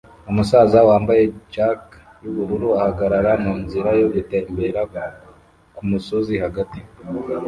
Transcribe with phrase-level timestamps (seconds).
[0.31, 1.23] Umusaza wambaye
[1.53, 1.81] jack
[2.23, 4.81] yubururu ahagarara munzira yo gutembera
[5.75, 6.79] kumusozi hagati